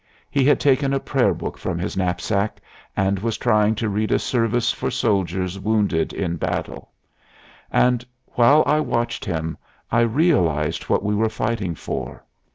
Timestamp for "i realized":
9.91-10.89